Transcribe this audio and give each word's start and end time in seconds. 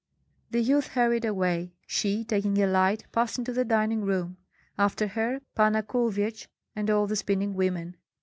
The 0.49 0.61
youth 0.63 0.87
hurried 0.87 1.25
away. 1.25 1.75
She, 1.85 2.23
taking 2.25 2.57
a 2.59 2.65
light, 2.65 3.05
passed 3.11 3.37
into 3.37 3.53
the 3.53 3.63
dining 3.63 4.01
room; 4.03 4.37
after 4.75 5.05
her, 5.09 5.41
Panna 5.53 5.83
Kulvyets 5.83 6.47
and 6.75 6.89
all 6.89 7.05
the 7.05 7.15
spinning 7.15 7.53
women. 7.53 7.95